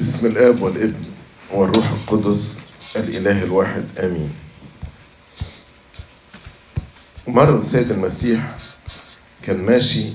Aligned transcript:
بسم 0.00 0.26
الآب 0.26 0.62
والإبن 0.62 1.04
والروح 1.52 1.90
القدس 1.90 2.68
الإله 2.96 3.42
الواحد 3.42 3.84
آمين. 3.98 4.30
مرة 7.28 7.58
السيد 7.58 7.90
المسيح 7.90 8.56
كان 9.42 9.62
ماشي 9.66 10.06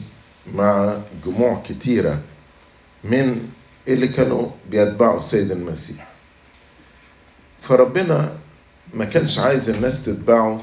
مع 0.53 0.97
جموع 1.25 1.61
كتيرة 1.69 2.19
من 3.03 3.49
اللي 3.87 4.07
كانوا 4.07 4.47
بيتبعوا 4.71 5.17
السيد 5.17 5.51
المسيح. 5.51 6.07
فربنا 7.61 8.37
ما 8.93 9.05
كانش 9.05 9.39
عايز 9.39 9.69
الناس 9.69 10.05
تتبعه 10.05 10.61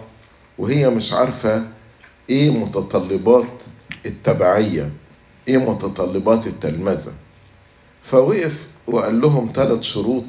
وهي 0.59 0.91
مش 0.91 1.13
عارفة 1.13 1.63
إيه 2.31 2.51
متطلبات 2.51 3.49
التبعية. 4.07 4.91
إيه 5.49 5.57
متطلبات 5.59 6.47
التلمذة؟ 6.47 7.13
فوقف 8.03 8.67
وقال 8.87 9.21
لهم 9.21 9.53
ثلاث 9.55 9.83
شروط. 9.83 10.25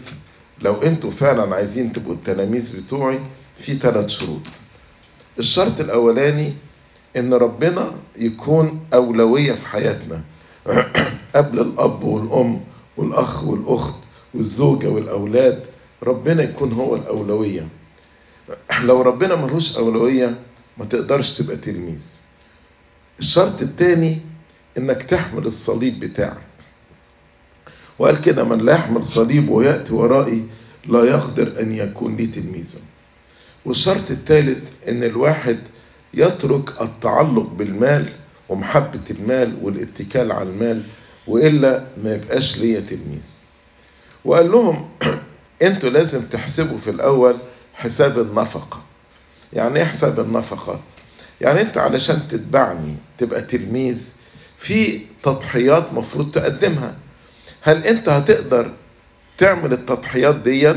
لو 0.61 0.73
أنتوا 0.81 1.09
فعلا 1.09 1.55
عايزين 1.55 1.91
تبقوا 1.93 2.13
التلاميذ 2.13 2.81
بتوعي 2.81 3.19
في 3.55 3.73
ثلاث 3.75 4.09
شروط. 4.09 4.41
الشرط 5.39 5.79
الأولاني 5.79 6.53
إن 7.17 7.33
ربنا 7.33 7.91
يكون 8.15 8.79
أولوية 8.93 9.53
في 9.53 9.67
حياتنا. 9.67 10.21
قبل 11.35 11.59
الأب 11.59 12.03
والأم 12.03 12.61
والأخ 12.97 13.43
والأخت 13.43 13.95
والزوجة 14.33 14.87
والأولاد 14.87 15.63
ربنا 16.03 16.43
يكون 16.43 16.71
هو 16.73 16.95
الأولوية. 16.95 17.67
لو 18.87 19.01
ربنا 19.01 19.35
ملوش 19.35 19.77
أولوية 19.77 20.35
ما 20.77 20.85
تقدرش 20.85 21.37
تبقى 21.37 21.57
تلميذ. 21.57 22.19
الشرط 23.19 23.61
الثاني 23.61 24.17
إنك 24.77 25.03
تحمل 25.03 25.45
الصليب 25.45 25.99
بتاعك. 25.99 26.37
وقال 27.99 28.21
كده 28.21 28.43
من 28.43 28.57
لا 28.57 28.73
يحمل 28.73 29.05
صليب 29.05 29.49
ويأتي 29.49 29.93
ورائي 29.93 30.47
لا 30.87 31.03
يقدر 31.03 31.59
أن 31.59 31.75
يكون 31.75 32.15
لي 32.15 32.27
تلميذا. 32.27 32.79
والشرط 33.65 34.11
الثالث 34.11 34.63
إن 34.87 35.03
الواحد 35.03 35.59
يترك 36.13 36.81
التعلق 36.81 37.49
بالمال 37.49 38.09
ومحبة 38.49 39.01
المال 39.09 39.57
والاتكال 39.61 40.31
على 40.31 40.49
المال 40.49 40.83
وإلا 41.27 41.85
ما 42.03 42.15
يبقاش 42.15 42.57
ليا 42.57 42.79
تلميذ. 42.79 43.37
وقال 44.25 44.51
لهم 44.51 44.89
أنتوا 45.61 45.89
لازم 45.89 46.25
تحسبوا 46.25 46.77
في 46.77 46.89
الأول 46.89 47.37
حساب 47.73 48.19
النفقة. 48.19 48.79
يعني 49.53 49.79
إيه 49.79 49.85
حساب 49.85 50.19
النفقة؟ 50.19 50.79
يعني 51.41 51.61
أنت 51.61 51.77
علشان 51.77 52.27
تتبعني 52.27 52.95
تبقى 53.17 53.41
تلميذ 53.41 54.16
في 54.57 55.01
تضحيات 55.23 55.93
مفروض 55.93 56.31
تقدمها. 56.31 56.95
هل 57.61 57.83
انت 57.87 58.09
هتقدر 58.09 58.71
تعمل 59.37 59.73
التضحيات 59.73 60.35
دي 60.35 60.73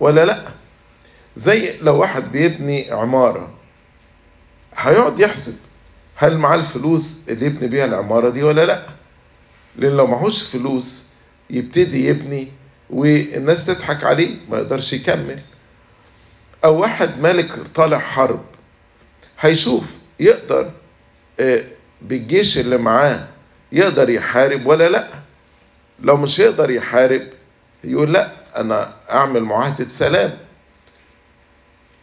ولا 0.00 0.24
لأ؟ 0.24 0.42
زي 1.36 1.78
لو 1.80 1.96
واحد 2.00 2.32
بيبني 2.32 2.90
عمارة 2.90 3.50
هيقعد 4.76 5.20
يحسب 5.20 5.56
هل 6.14 6.38
معاه 6.38 6.56
الفلوس 6.56 7.24
اللي 7.28 7.46
يبني 7.46 7.68
بيها 7.68 7.84
العمارة 7.84 8.28
دي 8.30 8.42
ولا 8.42 8.64
لأ؟ 8.64 8.86
لأن 9.76 9.92
لو 9.96 10.06
معهوش 10.06 10.42
فلوس 10.42 11.08
يبتدي 11.50 12.06
يبني 12.08 12.48
والناس 12.90 13.66
تضحك 13.66 14.04
عليه 14.04 14.36
ما 14.50 14.56
يقدرش 14.58 14.92
يكمل. 14.92 15.40
أو 16.64 16.80
واحد 16.80 17.20
ملك 17.20 17.52
طالع 17.74 17.98
حرب 17.98 18.44
هيشوف 19.40 19.84
يقدر 20.20 20.70
بالجيش 22.02 22.58
اللي 22.58 22.76
معاه 22.76 23.28
يقدر 23.72 24.10
يحارب 24.10 24.66
ولا 24.66 24.88
لا؟ 24.88 25.08
لو 26.02 26.16
مش 26.16 26.38
يقدر 26.38 26.70
يحارب 26.70 27.22
يقول 27.84 28.12
لا 28.12 28.32
أنا 28.56 28.94
أعمل 29.10 29.42
معاهدة 29.42 29.88
سلام. 29.88 30.38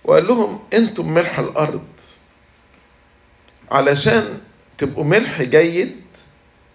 وقال 0.04 0.28
لهم 0.28 0.60
أنتم 0.74 1.14
ملح 1.14 1.40
الأرض. 1.40 1.88
علشان 3.72 4.40
تبقوا 4.78 5.04
ملح 5.04 5.42
جيد 5.42 6.02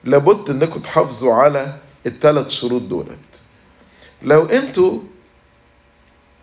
لابد 0.04 0.50
إنكم 0.50 0.80
تحافظوا 0.80 1.34
على 1.34 1.76
الثلاث 2.06 2.48
شروط 2.48 2.82
دولت. 2.82 3.18
لو 4.22 4.46
أنتوا 4.46 4.98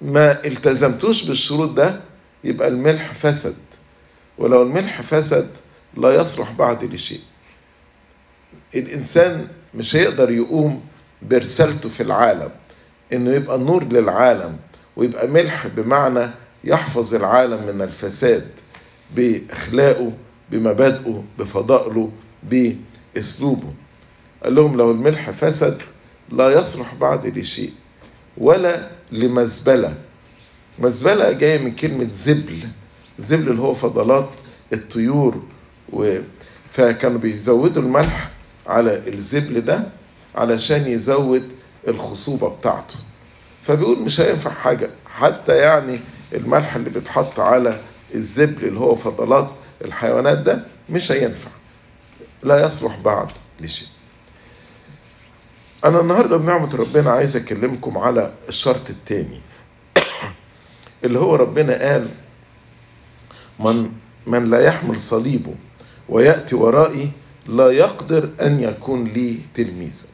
ما 0.01 0.45
التزمتوش 0.45 1.23
بالشروط 1.27 1.69
ده 1.69 2.01
يبقى 2.43 2.67
الملح 2.67 3.13
فسد. 3.13 3.57
ولو 4.37 4.61
الملح 4.61 5.01
فسد 5.01 5.49
لا 5.97 6.21
يصلح 6.21 6.51
بعد 6.51 6.83
لشيء. 6.93 7.21
الإنسان 8.75 9.47
مش 9.75 9.95
هيقدر 9.95 10.31
يقوم 10.31 10.83
برسالته 11.21 11.89
في 11.89 12.03
العالم 12.03 12.49
إنه 13.13 13.31
يبقى 13.31 13.57
نور 13.59 13.83
للعالم 13.83 14.57
ويبقى 14.95 15.27
ملح 15.27 15.67
بمعنى 15.67 16.29
يحفظ 16.63 17.15
العالم 17.15 17.75
من 17.75 17.81
الفساد 17.81 18.47
بإخلاقه 19.15 20.11
بمبادئه 20.51 21.23
بفضائله 21.39 22.11
بأسلوبه. 22.43 23.73
قال 24.43 24.55
لهم 24.55 24.77
لو 24.77 24.91
الملح 24.91 25.29
فسد 25.31 25.81
لا 26.31 26.49
يصلح 26.49 26.93
بعد 26.95 27.37
لشيء 27.37 27.71
ولا 28.37 28.89
لمزبلة. 29.11 29.93
مزبلة 30.79 31.31
جاية 31.31 31.57
من 31.63 31.75
كلمة 31.75 32.07
زبل 32.09 32.59
زبل 33.19 33.49
اللي 33.51 33.61
هو 33.61 33.73
فضلات 33.73 34.29
الطيور 34.73 35.43
و... 35.93 36.17
فكانوا 36.71 37.19
بيزودوا 37.19 37.81
الملح 37.81 38.29
على 38.67 39.07
الزبل 39.07 39.61
ده 39.61 39.83
علشان 40.35 40.87
يزود 40.87 41.51
الخصوبة 41.87 42.49
بتاعته. 42.49 42.95
فبيقول 43.63 44.01
مش 44.01 44.19
هينفع 44.21 44.49
حاجة 44.49 44.89
حتى 45.05 45.57
يعني 45.57 45.99
الملح 46.33 46.75
اللي 46.75 46.89
بيتحط 46.89 47.39
على 47.39 47.81
الزبل 48.15 48.65
اللي 48.65 48.79
هو 48.79 48.95
فضلات 48.95 49.51
الحيوانات 49.85 50.37
ده 50.37 50.65
مش 50.89 51.11
هينفع. 51.11 51.51
لا 52.43 52.65
يصلح 52.65 52.99
بعد 52.99 53.31
لشيء. 53.59 53.87
أنا 55.85 55.99
النهارده 55.99 56.37
بنعمة 56.37 56.75
ربنا 56.75 57.11
عايز 57.11 57.35
أكلمكم 57.35 57.97
على 57.97 58.33
الشرط 58.49 58.89
الثاني 58.89 59.41
اللي 61.03 61.19
هو 61.19 61.35
ربنا 61.35 61.73
قال 61.73 62.07
من 63.59 63.91
من 64.27 64.49
لا 64.49 64.61
يحمل 64.61 64.99
صليبه 64.99 65.55
ويأتي 66.09 66.55
ورائي 66.55 67.11
لا 67.47 67.71
يقدر 67.71 68.29
أن 68.41 68.59
يكون 68.63 69.03
لي 69.03 69.39
تلميذا 69.55 70.07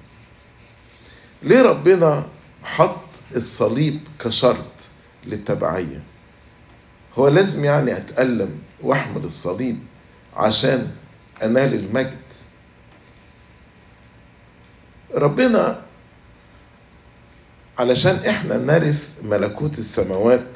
ليه 1.44 1.62
ربنا 1.62 2.28
حط 2.64 3.00
الصليب 3.36 4.00
كشرط 4.20 4.74
للتبعية؟ 5.26 6.04
هو 7.16 7.28
لازم 7.28 7.66
يعني 7.66 7.98
أتألم 7.98 8.60
وأحمل 8.82 9.24
الصليب 9.24 9.80
عشان 10.36 10.92
أنال 11.44 11.74
المجد. 11.74 12.18
ربنا 15.14 15.82
علشان 17.78 18.16
إحنا 18.16 18.58
نرث 18.58 19.18
ملكوت 19.24 19.80
السماوات 19.80 20.48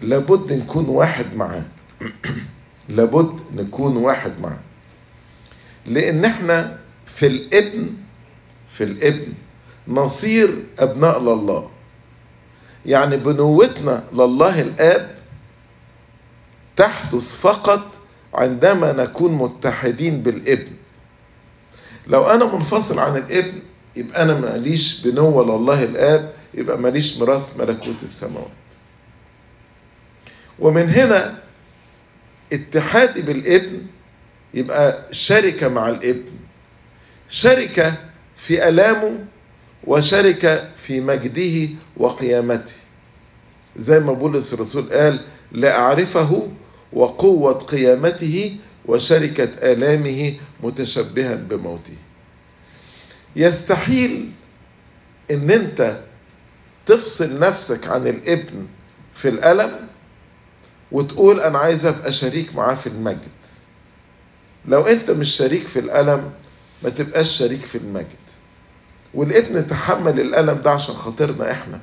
لابد 0.00 0.52
نكون 0.52 0.84
واحد 0.88 1.34
معاه. 1.34 1.64
لابد 2.88 3.40
نكون 3.56 3.96
واحد 3.96 4.40
معاه 4.40 4.60
لأن 5.86 6.24
إحنا 6.24 6.78
في 7.06 7.26
الابن 7.26 7.86
في 8.70 8.84
الابن 8.84 9.32
نصير 9.88 10.64
أبناء 10.78 11.20
لله. 11.20 11.70
يعني 12.86 13.16
بنوتنا 13.16 14.04
لله 14.12 14.60
الآب 14.60 15.14
تحدث 16.76 17.36
فقط 17.40 17.86
عندما 18.34 18.92
نكون 18.92 19.32
متحدين 19.32 20.22
بالابن. 20.22 20.72
لو 22.06 22.26
أنا 22.30 22.44
منفصل 22.44 22.98
عن 22.98 23.16
الابن 23.16 23.52
يبقى 23.96 24.22
أنا 24.22 24.34
ماليش 24.40 25.06
بنوة 25.06 25.44
لله 25.44 25.84
الآب 25.84 26.32
يبقى 26.54 26.78
ماليش 26.78 27.18
ميراث 27.18 27.60
ملكوت 27.60 28.02
السماوات. 28.02 28.48
ومن 30.58 30.88
هنا 30.90 31.38
اتحادي 32.52 33.22
بالابن 33.22 33.82
يبقى 34.54 35.02
شركة 35.12 35.68
مع 35.68 35.88
الابن. 35.88 36.24
شركة 37.28 37.94
في 38.36 38.68
ألامه 38.68 39.24
وشركة 39.84 40.68
في 40.76 41.00
مجده 41.00 41.68
وقيامته. 41.96 42.72
زي 43.76 44.00
ما 44.00 44.12
بولس 44.12 44.54
الرسول 44.54 44.92
قال 44.92 45.20
لأعرفه 45.52 46.48
وقوة 46.92 47.52
قيامته 47.52 48.56
وشركة 48.86 49.44
آلامه 49.72 50.34
متشبها 50.62 51.34
بموته. 51.34 51.96
يستحيل 53.36 54.30
إن 55.30 55.50
أنت 55.50 56.00
تفصل 56.86 57.38
نفسك 57.38 57.86
عن 57.88 58.06
الابن 58.06 58.66
في 59.14 59.28
الألم 59.28 59.72
وتقول 60.92 61.40
أنا 61.40 61.58
عايز 61.58 61.86
أبقى 61.86 62.12
شريك 62.12 62.54
معاه 62.54 62.74
في 62.74 62.86
المجد. 62.86 63.28
لو 64.68 64.86
أنت 64.86 65.10
مش 65.10 65.36
شريك 65.36 65.66
في 65.66 65.78
الألم 65.78 66.30
ما 66.82 66.90
تبقاش 66.90 67.30
شريك 67.38 67.60
في 67.60 67.78
المجد. 67.78 68.06
والإبن 69.14 69.66
تحمل 69.68 70.20
الألم 70.20 70.58
ده 70.62 70.70
عشان 70.70 70.94
خاطرنا 70.94 71.52
إحنا. 71.52 71.80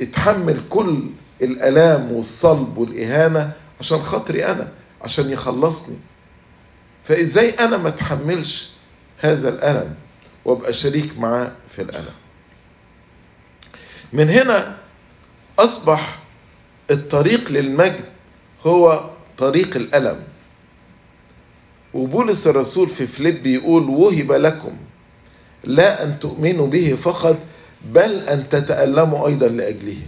اتحمل 0.00 0.60
كل 0.70 1.02
الآلام 1.42 2.12
والصلب 2.12 2.78
والإهانة 2.78 3.52
عشان 3.80 4.02
خاطري 4.02 4.46
أنا 4.46 4.72
عشان 5.02 5.30
يخلصني. 5.30 5.96
فإزاي 7.04 7.50
أنا 7.50 7.76
ما 7.76 7.88
اتحملش 7.88 8.72
هذا 9.18 9.48
الألم 9.48 9.94
وأبقى 10.44 10.72
شريك 10.72 11.18
معاه 11.18 11.52
في 11.68 11.82
الألم؟ 11.82 12.14
من 14.12 14.28
هنا 14.30 14.76
أصبح 15.58 16.18
الطريق 16.90 17.50
للمجد 17.50 18.04
هو 18.66 19.10
طريق 19.38 19.76
الألم. 19.76 20.22
وبولس 21.94 22.46
الرسول 22.46 22.88
في 22.88 23.06
فيليب 23.06 23.46
يقول 23.46 23.88
وهب 23.88 24.32
لكم 24.32 24.76
لا 25.64 26.02
أن 26.04 26.18
تؤمنوا 26.20 26.66
به 26.66 26.94
فقط 27.02 27.38
بل 27.84 28.18
أن 28.18 28.48
تتألموا 28.48 29.26
أيضا 29.28 29.48
لأجله. 29.48 29.98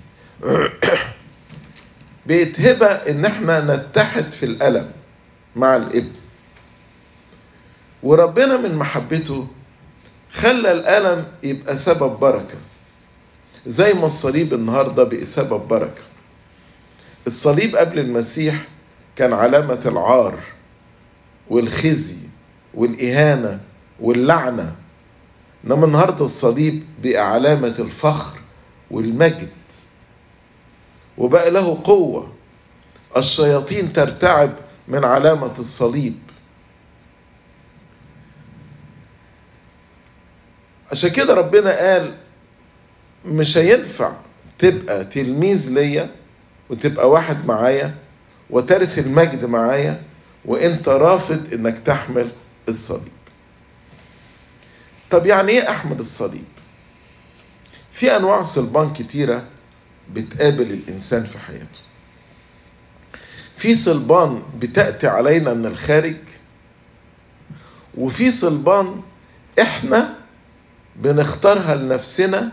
بيتهبة 2.26 2.86
إن 2.86 3.24
إحنا 3.24 3.76
نتحد 3.76 4.32
في 4.32 4.46
الألم 4.46 4.90
مع 5.56 5.76
الإبن. 5.76 6.12
وربنا 8.02 8.56
من 8.56 8.74
محبته 8.74 9.46
خلى 10.32 10.72
الألم 10.72 11.26
يبقى 11.42 11.76
سبب 11.76 12.18
بركة. 12.18 12.56
زي 13.66 13.92
ما 13.94 14.06
الصليب 14.06 14.54
النهاردة 14.54 15.04
بقى 15.04 15.26
سبب 15.26 15.68
بركة. 15.68 16.02
الصليب 17.26 17.76
قبل 17.76 17.98
المسيح 17.98 18.54
كان 19.16 19.32
علامة 19.32 19.80
العار 19.86 20.38
والخزي 21.48 22.20
والإهانة 22.74 23.60
واللعنة. 24.00 24.76
إنما 25.64 25.86
النهاردة 25.86 26.24
الصليب 26.24 26.84
بقى 27.02 27.32
علامة 27.32 27.74
الفخر 27.78 28.40
والمجد. 28.90 29.48
وبقى 31.18 31.50
له 31.50 31.80
قوة. 31.84 32.32
الشياطين 33.16 33.92
ترتعب 33.92 34.50
من 34.88 35.04
علامة 35.04 35.54
الصليب. 35.58 36.18
عشان 40.92 41.10
كده 41.10 41.34
ربنا 41.34 41.70
قال 41.78 42.14
مش 43.26 43.58
هينفع 43.58 44.12
تبقى 44.58 45.04
تلميذ 45.04 45.72
ليا 45.74 46.10
وتبقى 46.70 47.10
واحد 47.10 47.46
معايا 47.46 47.94
وترث 48.50 48.98
المجد 48.98 49.44
معايا 49.44 50.02
وانت 50.44 50.88
رافض 50.88 51.52
انك 51.52 51.78
تحمل 51.84 52.30
الصليب. 52.68 53.12
طب 55.10 55.26
يعني 55.26 55.52
إيه 55.52 55.70
احمل 55.70 56.00
الصليب؟ 56.00 56.44
في 57.92 58.16
انواع 58.16 58.42
صلبان 58.42 58.92
كتيرة 58.92 59.44
بتقابل 60.12 60.62
الانسان 60.72 61.24
في 61.24 61.38
حياته. 61.38 61.80
في 63.56 63.74
صلبان 63.74 64.42
بتأتي 64.58 65.06
علينا 65.06 65.54
من 65.54 65.66
الخارج 65.66 66.16
وفي 67.98 68.30
صلبان 68.30 69.00
إحنا 69.60 70.14
بنختارها 70.96 71.74
لنفسنا 71.74 72.52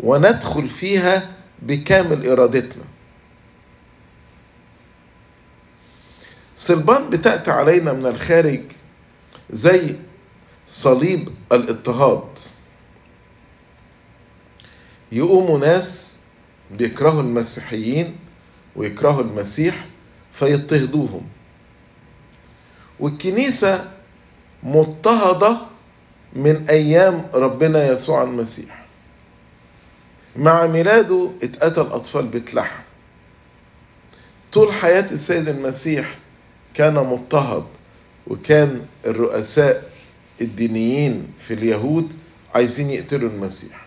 وندخل 0.00 0.68
فيها 0.68 1.30
بكامل 1.62 2.28
إرادتنا. 2.28 2.84
صلبان 6.56 7.10
بتأتي 7.10 7.50
علينا 7.50 7.92
من 7.92 8.06
الخارج 8.06 8.60
زي 9.50 9.96
صليب 10.68 11.28
الاضطهاد. 11.52 12.28
يقوموا 15.12 15.58
ناس 15.58 16.20
بيكرهوا 16.70 17.22
المسيحيين 17.22 18.16
ويكرهوا 18.76 19.22
المسيح 19.22 19.86
فيضطهدوهم. 20.32 21.28
والكنيسة 23.00 23.90
مضطهدة 24.62 25.60
من 26.32 26.66
أيام 26.68 27.26
ربنا 27.34 27.88
يسوع 27.88 28.22
المسيح. 28.22 28.79
مع 30.36 30.66
ميلاده 30.66 31.30
اتقتل 31.42 31.80
أطفال 31.80 32.26
بيت 32.26 32.54
لحم. 32.54 32.82
طول 34.52 34.72
حياة 34.72 35.12
السيد 35.12 35.48
المسيح 35.48 36.18
كان 36.74 36.94
مضطهد 36.94 37.64
وكان 38.26 38.86
الرؤساء 39.06 39.90
الدينيين 40.40 41.32
في 41.46 41.54
اليهود 41.54 42.12
عايزين 42.54 42.90
يقتلوا 42.90 43.30
المسيح. 43.30 43.86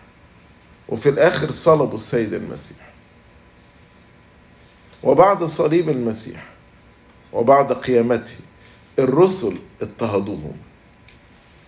وفي 0.88 1.08
الآخر 1.08 1.52
صلبوا 1.52 1.96
السيد 1.96 2.34
المسيح. 2.34 2.90
وبعد 5.02 5.44
صليب 5.44 5.88
المسيح 5.88 6.46
وبعد 7.32 7.72
قيامته 7.72 8.34
الرسل 8.98 9.56
اضطهدوهم. 9.82 10.56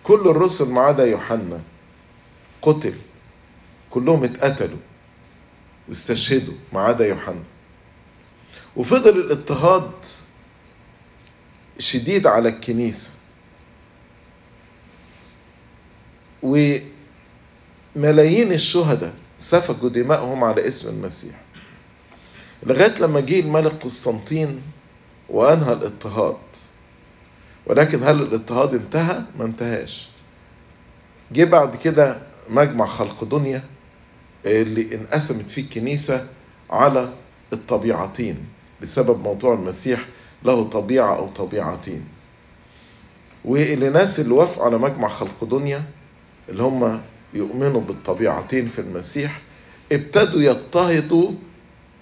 كل 0.03 0.27
الرسل 0.27 0.71
ما 0.71 0.81
عدا 0.81 1.05
يوحنا 1.05 1.61
قتل. 2.61 2.93
كلهم 3.91 4.23
اتقتلوا 4.23 4.77
واستشهدوا 5.89 6.53
ما 6.73 6.81
عدا 6.81 7.07
يوحنا. 7.07 7.43
وفضل 8.75 9.09
الاضطهاد 9.09 9.91
شديد 11.79 12.27
على 12.27 12.49
الكنيسة. 12.49 13.09
وملايين 16.43 18.51
الشهداء 18.51 19.13
سفكوا 19.39 19.89
دمائهم 19.89 20.43
على 20.43 20.67
اسم 20.67 20.89
المسيح. 20.89 21.35
لغاية 22.63 22.99
لما 22.99 23.19
جه 23.19 23.39
الملك 23.39 23.71
قسطنطين 23.71 24.61
وأنهى 25.29 25.73
الاضطهاد. 25.73 26.37
ولكن 27.65 28.03
هل 28.03 28.21
الاضطهاد 28.21 28.73
انتهى؟ 28.73 29.23
ما 29.39 29.45
انتهاش. 29.45 30.09
جه 31.31 31.43
بعد 31.43 31.75
كده 31.75 32.17
مجمع 32.49 32.85
خلق 32.85 33.23
دنيا. 33.23 33.63
اللي 34.47 34.95
انقسمت 34.95 35.49
فيه 35.51 35.61
الكنيسة 35.61 36.27
على 36.69 37.13
الطبيعتين 37.53 38.45
بسبب 38.81 39.23
موضوع 39.23 39.53
المسيح 39.53 40.05
له 40.43 40.63
طبيعة 40.69 41.15
أو 41.15 41.27
طبيعتين. 41.27 42.05
والناس 43.45 44.19
اللي 44.19 44.33
وافقوا 44.33 44.65
على 44.65 44.77
مجمع 44.77 45.07
خلق 45.07 45.43
دنيا 45.43 45.83
اللي 46.49 46.63
هم 46.63 47.01
يؤمنوا 47.33 47.81
بالطبيعتين 47.81 48.67
في 48.67 48.79
المسيح 48.81 49.41
ابتدوا 49.91 50.41
يضطهدوا 50.41 51.31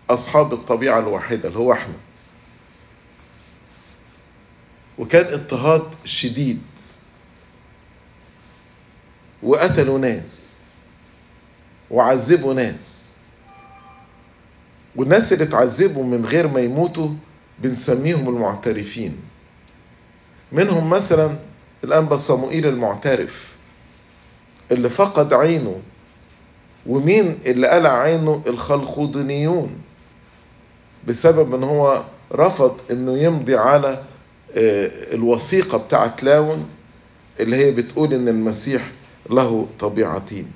أصحاب 0.10 0.54
الطبيعة 0.54 1.00
الواحدة 1.00 1.48
اللي 1.48 1.60
هو 1.60 1.74
إحنا. 1.74 1.94
وكان 4.98 5.34
اضطهاد 5.34 5.84
شديد. 6.06 6.62
وقتلوا 9.44 10.00
ناس. 10.00 10.55
وعذبوا 11.92 12.54
ناس. 12.54 13.12
والناس 14.96 15.34
اللي 15.34 15.44
اتعذبوا 15.44 16.04
من 16.04 16.26
غير 16.26 16.48
ما 16.48 16.60
يموتوا 16.60 17.10
بنسميهم 17.60 18.30
المعترفين. 18.30 19.18
منهم 20.52 20.90
مثلا 20.90 21.36
الأنبا 21.84 22.18
صموئيل 22.18 22.68
المعترف 22.68 23.56
اللي 24.72 24.90
فقد 24.90 25.34
عينه. 25.34 25.80
ومين 26.88 27.40
اللي 27.46 27.68
قلع 27.68 28.02
عينه؟ 28.02 28.42
الخلقودنيون 28.48 29.72
بسبب 31.08 31.56
إن 31.56 31.64
هو 31.64 32.04
رفض 32.34 32.78
إنه 32.92 33.18
يمضي 33.18 33.56
على 33.56 34.04
الوثيقة 35.14 35.78
بتاعت 35.78 36.24
لاون 36.24 36.70
اللي 37.40 37.56
هي 37.56 37.72
بتقول 37.72 38.14
إن 38.14 38.28
المسيح 38.28 38.92
له 39.30 39.68
طبيعتين. 39.80 40.52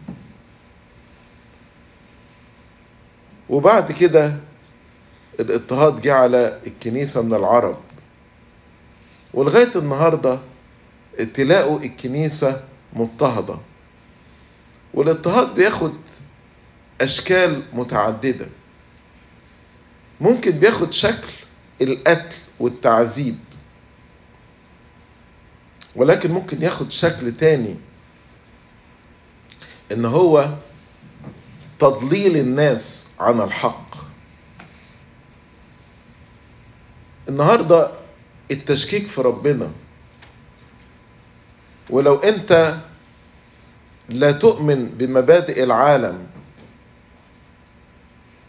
وبعد 3.50 3.92
كده 3.92 4.36
الاضطهاد 5.40 6.02
جه 6.02 6.14
على 6.14 6.60
الكنيسة 6.68 7.22
من 7.22 7.34
العرب. 7.34 7.78
ولغاية 9.34 9.76
النهاردة 9.76 10.40
تلاقوا 11.34 11.80
الكنيسة 11.80 12.64
مضطهدة. 12.94 13.56
والاضطهاد 14.94 15.56
بياخد 15.56 15.94
أشكال 17.02 17.64
متعددة. 17.74 18.46
ممكن 20.22 20.52
بياخد 20.52 20.94
شكل 20.94 21.34
القتل 21.82 22.36
والتعذيب. 22.60 23.38
ولكن 25.96 26.32
ممكن 26.32 26.62
ياخد 26.62 26.92
شكل 26.92 27.32
تاني 27.38 27.76
إن 29.92 30.06
هو 30.06 30.50
تضليل 31.80 32.38
الناس 32.38 33.14
عن 33.20 33.42
الحق. 33.42 33.96
النهارده 37.30 37.92
التشكيك 38.52 39.08
في 39.08 39.22
ربنا. 39.22 39.72
ولو 41.90 42.16
أنت 42.16 42.76
لا 44.10 44.32
تؤمن 44.32 44.86
بمبادئ 44.86 45.64
العالم 45.64 46.28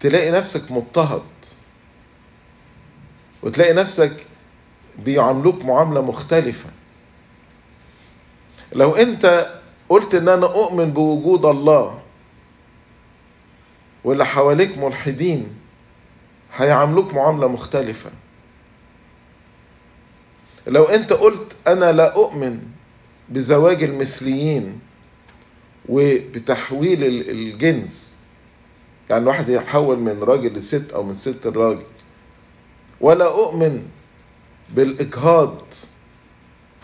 تلاقي 0.00 0.30
نفسك 0.30 0.72
مضطهد. 0.72 1.22
وتلاقي 3.42 3.72
نفسك 3.72 4.26
بيعاملوك 4.99 5.64
معاملة 5.64 6.00
مختلفة. 6.00 6.70
لو 8.72 8.96
أنت 8.96 9.54
قلت 9.88 10.14
إن 10.14 10.28
أنا 10.28 10.46
أؤمن 10.46 10.90
بوجود 10.90 11.44
الله 11.44 12.00
واللي 14.04 14.26
حواليك 14.26 14.78
ملحدين 14.78 15.49
هيعاملوك 16.57 17.14
معاملة 17.14 17.49
مختلفة. 17.49 18.11
لو 20.66 20.85
انت 20.85 21.12
قلت 21.12 21.52
أنا 21.66 21.92
لا 21.92 22.14
اؤمن 22.16 22.61
بزواج 23.28 23.83
المثليين 23.83 24.80
وبتحويل 25.88 27.04
الجنس 27.30 28.21
يعني 29.11 29.23
الواحد 29.23 29.49
يحول 29.49 29.99
من 29.99 30.23
راجل 30.23 30.52
لست 30.54 30.92
أو 30.92 31.02
من 31.02 31.14
ست 31.14 31.47
لراجل 31.47 31.83
ولا 33.00 33.25
اؤمن 33.25 33.83
بالإجهاض 34.75 35.57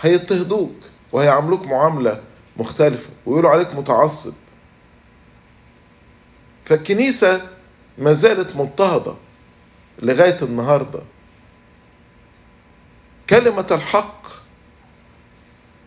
هيضطهدوك 0.00 0.74
وهيعاملوك 1.12 1.66
معاملة 1.66 2.22
مختلفة 2.56 3.10
ويقولوا 3.26 3.50
عليك 3.50 3.74
متعصب. 3.74 4.34
فالكنيسة 6.66 7.48
ما 7.98 8.12
زالت 8.12 8.56
مضطهدة 8.56 9.14
لغاية 10.02 10.42
النهارده. 10.42 11.00
كلمة 13.30 13.66
الحق 13.70 14.26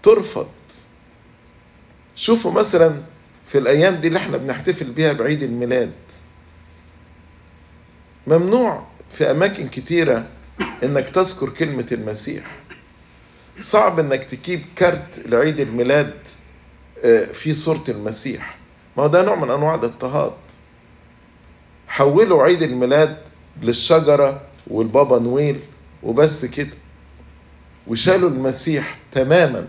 ترفض. 0.04 0.48
شوفوا 2.16 2.52
مثلا 2.52 3.02
في 3.48 3.58
الأيام 3.58 3.96
دي 3.96 4.08
اللي 4.08 4.20
إحنا 4.20 4.38
بنحتفل 4.38 4.92
بيها 4.92 5.14
بعيد 5.14 5.44
الميلاد. 5.44 5.94
ممنوع 8.28 8.88
في 9.12 9.32
أماكن 9.32 9.68
كتيرة 9.68 10.26
إنك 10.84 11.10
تذكر 11.10 11.50
كلمة 11.50 11.88
المسيح. 11.92 12.56
صعب 13.60 14.00
إنك 14.00 14.24
تجيب 14.24 14.66
كارت 14.76 15.20
لعيد 15.26 15.60
الميلاد 15.60 16.28
فيه 17.34 17.54
صورة 17.54 17.84
المسيح. 17.90 18.58
ما 18.98 19.04
هو 19.04 19.08
ده 19.08 19.22
نوع 19.22 19.36
من 19.36 19.50
أنواع 19.52 19.76
الاضطهاد. 19.76 20.34
حولوا 21.90 22.44
عيد 22.44 22.62
الميلاد 22.62 23.18
للشجرة 23.62 24.42
والبابا 24.68 25.20
نويل 25.20 25.60
وبس 26.04 26.46
كده. 26.46 26.74
وشالوا 27.88 28.30
المسيح 28.30 28.98
تماما. 29.12 29.68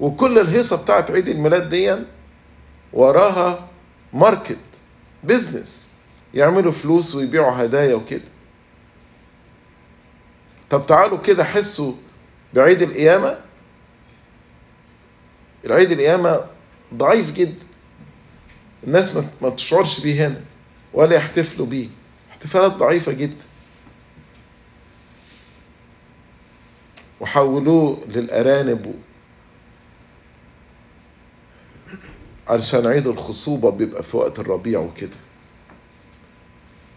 وكل 0.00 0.38
الهيصة 0.38 0.82
بتاعت 0.82 1.10
عيد 1.10 1.28
الميلاد 1.28 1.70
دي 1.70 1.96
وراها 2.92 3.68
market 4.12 4.58
business. 5.24 5.94
يعملوا 6.34 6.72
فلوس 6.72 7.14
ويبيعوا 7.14 7.64
هدايا 7.64 7.94
وكده. 7.94 8.22
طب 10.70 10.86
تعالوا 10.86 11.18
كده 11.18 11.44
حسوا 11.44 11.92
بعيد 12.54 12.82
القيامة. 12.82 13.38
العيد 15.64 15.90
القيامة 15.92 16.40
ضعيف 16.94 17.32
جدا. 17.32 17.66
الناس 18.84 19.18
ما 19.42 19.50
تشعرش 19.50 20.00
بيه 20.00 20.26
هنا 20.26 20.40
ولا 20.92 21.16
يحتفلوا 21.16 21.66
بيه. 21.66 21.88
احتفالات 22.30 22.72
ضعيفة 22.72 23.12
جدا. 23.12 23.44
وحولوه 27.20 28.04
للأرانب. 28.08 28.94
علشان 32.48 32.86
عيد 32.86 33.06
الخصوبة 33.06 33.70
بيبقى 33.70 34.02
في 34.02 34.16
وقت 34.16 34.38
الربيع 34.38 34.78
وكده. 34.80 35.16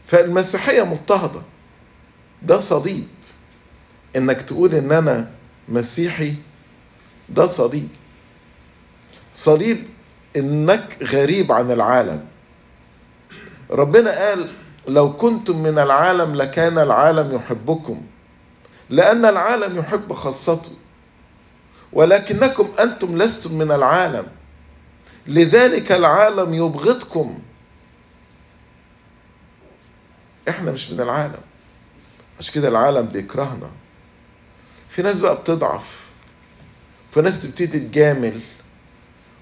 فالمسيحية 0.08 0.84
مضطهدة. 0.84 1.42
ده 2.42 2.60
صليب. 2.60 3.08
إنك 4.16 4.42
تقول 4.42 4.76
إن 4.76 4.92
أنا 4.92 5.32
مسيحي 5.70 6.34
ده 7.30 7.46
صليب. 7.48 7.88
صليب 9.34 9.84
إنك 10.36 10.98
غريب 11.04 11.52
عن 11.52 11.72
العالم. 11.72 12.26
ربنا 13.72 14.28
قال 14.28 14.50
لو 14.88 15.14
كنتم 15.14 15.64
من 15.64 15.80
العالم 15.80 16.36
لكان 16.36 16.78
العالم 16.78 17.36
يحبكم 17.36 18.02
لأن 18.90 19.26
العالم 19.26 19.78
يحب 19.80 20.14
خاصته 20.14 20.72
ولكنكم 21.94 22.70
أنتم 22.80 23.18
لستم 23.18 23.58
من 23.58 23.72
العالم 23.72 24.28
لذلك 25.28 25.92
العالم 25.92 26.54
يبغضكم. 26.54 27.40
إحنا 30.50 30.72
مش 30.72 30.92
من 30.92 31.02
العالم 31.02 31.42
مش 32.40 32.52
كده 32.52 32.68
العالم 32.68 33.06
بيكرهنا. 33.06 33.70
في 34.90 35.02
ناس 35.02 35.20
بقى 35.20 35.36
بتضعف 35.36 36.06
في 37.12 37.22
ناس 37.22 37.40
تبتدي 37.40 37.80
تجامل. 37.80 38.42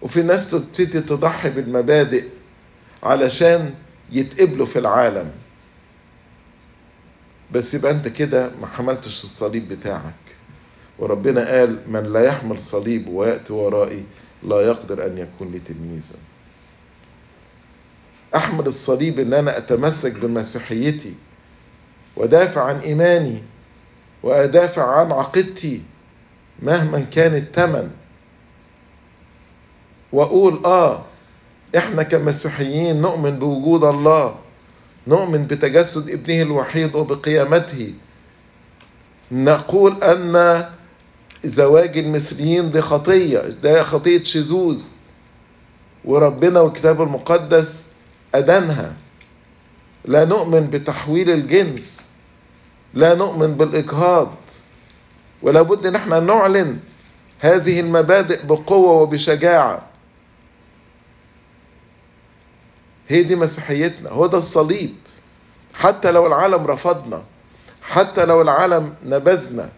وفي 0.04 0.22
ناس 0.22 0.52
تبتدي 0.52 1.02
تضحي 1.02 1.50
بالمبادئ 1.50 2.26
علشان 3.04 3.74
يتقبلوا 4.12 4.66
في 4.66 4.80
العالم. 4.80 5.32
بس 7.52 7.74
يبقى 7.74 7.92
انت 7.92 8.08
كده 8.08 8.52
ما 8.62 8.68
حملتش 8.68 9.24
الصليب 9.24 9.70
بتاعك. 9.70 10.14
وربنا 11.00 11.50
قال 11.52 11.78
من 11.88 12.04
لا 12.14 12.20
يحمل 12.24 12.62
صليب 12.62 13.08
ويأتي 13.08 13.54
ورائي 13.54 14.04
لا 14.44 14.62
يقدر 14.62 15.06
أن 15.06 15.18
يكون 15.18 15.52
لي 15.52 15.60
تلميذا 15.60 16.16
أحمل 18.36 18.68
الصليب 18.68 19.20
إن 19.20 19.34
أنا 19.34 19.58
أتمسك 19.58 20.12
بمسيحيتي 20.14 21.14
ودافع 22.16 22.64
عن 22.64 22.80
إيماني 22.80 23.44
وأدافع 24.24 25.00
عن 25.00 25.12
عقيدتي 25.12 25.82
مهما 26.62 27.00
كان 27.00 27.36
الثمن 27.36 27.92
وأقول 30.14 30.66
آه 30.66 31.02
إحنا 31.78 32.04
كمسيحيين 32.04 33.02
نؤمن 33.02 33.40
بوجود 33.40 33.84
الله 33.84 34.36
نؤمن 35.08 35.48
بتجسد 35.48 36.10
ابنه 36.10 36.42
الوحيد 36.42 36.96
وبقيامته. 36.96 37.94
نقول 39.32 40.04
أن 40.04 40.66
زواج 41.44 41.98
المصريين 41.98 42.72
دي 42.72 42.82
خطية 42.82 43.40
ده 43.40 43.84
خطية 43.84 44.24
شذوذ 44.24 44.84
وربنا 46.06 46.60
والكتاب 46.60 47.02
المقدس 47.02 47.92
أدانها 48.36 48.94
لا 50.06 50.26
نؤمن 50.26 50.68
بتحويل 50.68 51.30
الجنس 51.30 52.10
لا 52.94 53.14
نؤمن 53.16 53.54
بالإجهاض. 53.54 54.34
ولا 55.42 55.62
بد 55.62 55.86
إن 55.86 55.96
إحنا 55.96 56.20
نعلن 56.20 56.80
هذه 57.40 57.80
المبادئ 57.80 58.46
بقوة 58.46 58.92
وبشجاعة. 59.02 59.93
هي 63.08 63.24
دي 63.24 63.36
مسيحيتنا 63.36 64.10
هو 64.10 64.28
ده 64.28 64.38
الصليب. 64.38 64.96
حتى 65.74 66.12
لو 66.12 66.28
العالم 66.28 66.66
رفضنا 66.68 67.24
حتى 67.82 68.26
لو 68.26 68.42
العالم 68.42 68.96
نبذنا 69.06 69.70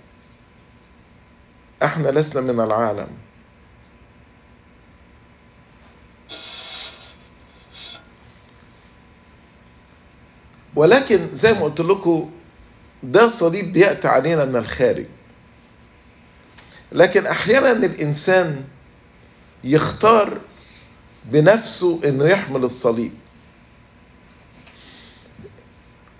إحنا 1.83 2.07
لسنا 2.09 2.41
من 2.41 2.59
العالم. 2.59 3.07
ولكن 10.75 11.27
زي 11.33 11.53
ما 11.53 11.59
قلت 11.63 11.81
لكم 11.81 12.31
ده 13.03 13.29
صليب 13.29 13.73
بيأتي 13.73 14.07
علينا 14.07 14.45
من 14.45 14.55
الخارج. 14.55 15.05
لكن 16.91 17.25
أحيانا 17.27 17.71
الإنسان 17.71 18.63
يختار 19.63 20.37
بنفسه 21.31 22.01
انه 22.05 22.25
يحمل 22.25 22.63
الصليب. 22.63 23.11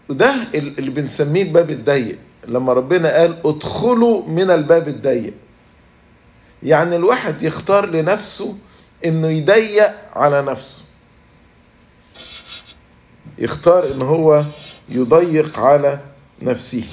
وده 0.09 0.35
اللي 0.53 0.91
بنسميه 0.91 1.43
الباب 1.43 1.69
الضيق. 1.69 2.17
لما 2.47 2.73
ربنا 2.73 3.17
قال 3.17 3.37
ادخلوا 3.45 4.27
من 4.27 4.51
الباب 4.51 4.87
الضيق. 4.87 5.33
يعني 6.63 6.95
الواحد 6.95 7.43
يختار 7.43 7.85
لنفسه 7.85 8.57
إنه 9.05 9.27
يضيق 9.27 9.91
على 10.13 10.41
نفسه. 10.41 10.85
يختار 13.37 13.91
إن 13.91 14.01
هو 14.01 14.43
يضيق 14.89 15.59
على 15.59 15.99
نفسه. 16.41 16.83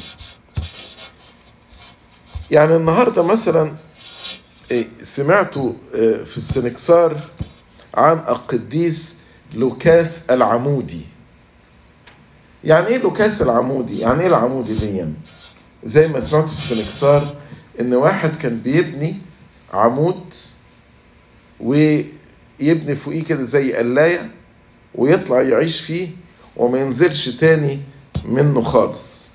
يعني 2.50 2.76
النهارده 2.76 3.22
مثلا 3.22 3.72
سمعتوا 5.02 5.72
في 6.24 6.36
السنكسار 6.36 7.20
عن 7.94 8.18
القديس 8.18 9.20
لوكاس 9.54 10.30
العمودي. 10.30 11.00
يعني 12.64 12.86
إيه 12.86 12.98
لوكاس 12.98 13.42
العمودي؟ 13.42 13.98
يعني 13.98 14.20
إيه 14.20 14.26
العمودي 14.26 14.74
دي 14.74 15.04
زي 15.84 16.08
ما 16.08 16.20
سمعتوا 16.20 16.48
في 16.48 16.72
السنكسار 16.72 17.36
إن 17.80 17.94
واحد 17.94 18.36
كان 18.36 18.58
بيبني 18.58 19.14
عمود 19.72 20.34
ويبني 21.60 22.94
فوقيه 22.94 23.24
كده 23.24 23.42
زي 23.42 23.72
قلاية 23.72 24.30
ويطلع 24.94 25.42
يعيش 25.42 25.80
فيه 25.80 26.08
وما 26.56 26.78
ينزلش 26.80 27.28
تاني 27.28 27.80
منه 28.24 28.62
خالص. 28.62 29.30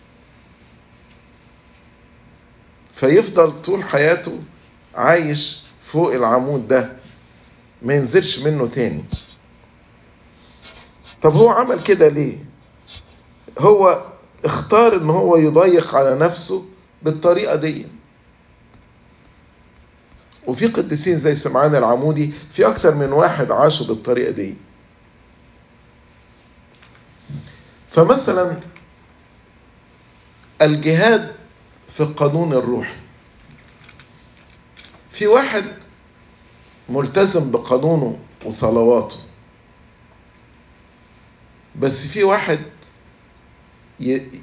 فيفضل 2.96 3.62
طول 3.62 3.84
حياته 3.84 4.40
عايش 4.96 5.64
فوق 5.86 6.14
العمود 6.14 6.68
ده. 6.68 6.98
ما 7.81 7.93
ينزلش 7.93 8.39
منه 8.39 8.67
تاني. 8.67 9.03
طب 11.22 11.34
هو 11.34 11.50
عمل 11.50 11.84
كده 11.84 12.07
ليه؟ 12.07 12.38
هو 13.60 14.05
اختار 14.46 14.96
إن 14.96 15.10
هو 15.10 15.38
يضيق 15.38 15.96
على 15.96 16.15
نفسه 16.15 16.65
بالطريقة 17.01 17.55
دي. 17.55 17.86
وفي 20.48 20.67
قديسين 20.67 21.17
زي 21.17 21.36
سمعان 21.36 21.75
العمودي 21.75 22.34
في 22.53 22.67
أكتر 22.67 22.96
من 22.96 23.12
واحد 23.12 23.51
عاشوا 23.51 23.88
بالطريقة 23.88 24.31
دي. 24.31 24.55
فمثلا 27.91 28.60
الجهاد 30.62 31.36
في 31.89 32.00
القانون 32.00 32.53
الروحي. 32.53 32.96
في 35.12 35.27
واحد 35.27 35.63
ملتزم 36.89 37.51
بقانونه 37.51 38.20
وصلواته. 38.46 39.17
بس 41.79 42.08
في 42.08 42.24
واحد 42.24 42.60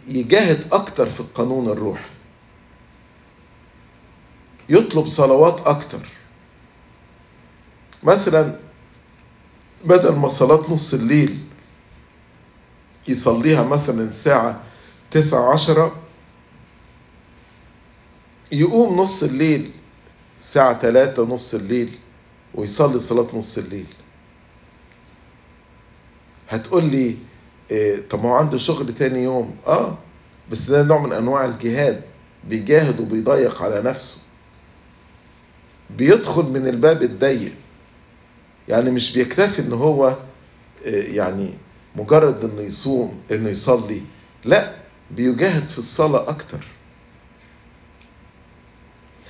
يجاهد 0.09 0.73
أكتر 0.73 1.11
في 1.11 1.21
القانون 1.21 1.69
الروحي. 1.69 2.11
يطلب 4.69 5.09
صلوات 5.09 5.67
أكتر. 5.67 6.09
مثلا 8.03 8.59
بدل 9.85 10.13
ما 10.13 10.29
صلاة 10.29 10.65
نص 10.69 10.95
الليل 10.95 11.39
يصليها 13.09 13.63
مثلا 13.63 14.03
الساعة 14.03 14.63
تسعة 15.11 15.53
عشرة 15.53 16.01
يقوم 18.53 19.01
نص 19.01 19.23
الليل 19.23 19.71
الساعة 20.39 20.73
تلاتة 20.73 21.23
نص 21.23 21.55
الليل. 21.55 21.99
ويصلي 22.55 23.01
صلاة 23.01 23.27
نص 23.35 23.59
الليل. 23.59 23.87
هتقول 26.49 26.85
لي 26.85 27.17
إيه 27.71 28.09
طب 28.09 28.23
ما 28.23 28.29
هو 28.29 28.35
عنده 28.35 28.59
شغل 28.59 28.95
تاني 28.95 29.23
يوم. 29.23 29.57
آه 29.67 29.99
بس 30.51 30.71
ده 30.71 30.83
نوع 30.83 30.99
من 30.99 31.13
أنواع 31.13 31.45
الجهاد. 31.45 32.03
بيجاهد 32.49 33.01
وبيضيق 33.01 33.63
على 33.63 33.83
نفسه. 33.83 34.23
بيدخل 35.91 36.43
من 36.43 36.67
الباب 36.67 37.03
الضيق. 37.03 37.53
يعني 38.69 38.91
مش 38.91 39.19
بيكتفي 39.19 39.63
إن 39.63 39.73
هو 39.73 40.17
إيه 40.85 41.17
يعني 41.17 41.55
مجرد 41.97 42.45
إنه 42.45 42.63
يصوم 42.63 43.21
إنه 43.31 43.49
يصلي. 43.49 44.03
لا 44.45 44.75
بيجاهد 45.11 45.69
في 45.69 45.79
الصلاة 45.79 46.29
أكتر. 46.29 46.67